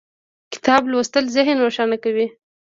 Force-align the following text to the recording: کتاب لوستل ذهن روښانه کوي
کتاب 0.53 0.81
لوستل 0.91 1.25
ذهن 1.35 1.57
روښانه 1.63 1.97
کوي 2.03 2.27